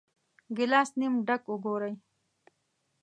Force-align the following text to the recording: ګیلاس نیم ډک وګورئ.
ګیلاس 0.55 0.89
نیم 0.99 1.13
ډک 1.27 1.43
وګورئ. 1.49 1.93